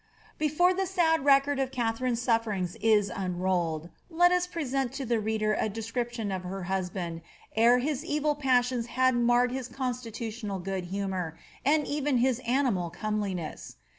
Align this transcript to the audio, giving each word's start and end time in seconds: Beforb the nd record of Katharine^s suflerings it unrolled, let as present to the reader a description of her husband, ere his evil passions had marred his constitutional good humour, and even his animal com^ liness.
Beforb 0.39 0.77
the 0.77 0.89
nd 1.15 1.25
record 1.25 1.59
of 1.59 1.69
Katharine^s 1.69 2.25
suflerings 2.27 2.75
it 2.81 3.11
unrolled, 3.15 3.91
let 4.09 4.31
as 4.31 4.47
present 4.47 4.91
to 4.93 5.05
the 5.05 5.19
reader 5.19 5.53
a 5.53 5.69
description 5.69 6.31
of 6.31 6.41
her 6.41 6.63
husband, 6.63 7.21
ere 7.55 7.77
his 7.77 8.03
evil 8.03 8.33
passions 8.33 8.87
had 8.87 9.13
marred 9.13 9.51
his 9.51 9.67
constitutional 9.67 10.57
good 10.57 10.85
humour, 10.85 11.37
and 11.63 11.85
even 11.85 12.17
his 12.17 12.39
animal 12.47 12.89
com^ 12.89 13.19
liness. 13.19 13.75